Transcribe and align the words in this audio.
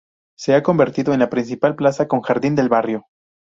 Se 0.35 0.55
ha 0.55 0.63
convertido 0.63 1.13
en 1.13 1.19
la 1.19 1.29
principal 1.29 1.75
plaza 1.75 2.07
con 2.07 2.21
jardín 2.21 2.55
del 2.55 2.69
barrio. 2.69 3.05